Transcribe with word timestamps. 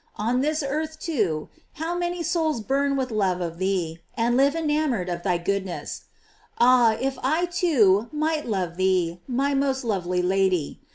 On 0.17 0.41
this 0.41 0.63
earth, 0.63 0.97
too, 0.99 1.47
how 1.73 1.95
many 1.95 2.23
souls 2.23 2.59
burn 2.59 2.95
with 2.95 3.11
love 3.11 3.39
of 3.39 3.59
thee, 3.59 3.99
and 4.17 4.35
live 4.35 4.55
enamored 4.55 5.09
of 5.09 5.21
thy 5.21 5.37
goodness 5.37 6.05
1 6.57 6.67
Ah, 6.67 6.97
if 6.99 7.19
I, 7.21 7.45
too, 7.45 8.09
might 8.11 8.47
love 8.47 8.77
tnee, 8.77 9.19
my 9.27 9.53
most 9.53 9.83
lovely 9.83 10.23
Lady! 10.23 10.79